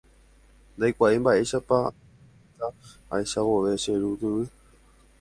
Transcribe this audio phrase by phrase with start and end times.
[0.75, 2.67] ndaikuaái mba'éichapa aipyhýta
[3.11, 4.43] ahecha vove che ru tyvy